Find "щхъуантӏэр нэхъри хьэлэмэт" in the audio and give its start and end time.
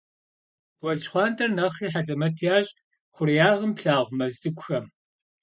1.03-2.37